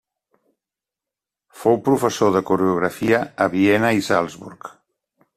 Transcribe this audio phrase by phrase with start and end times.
[1.63, 4.71] Fou professor de coreografia a Viena i Salzburg.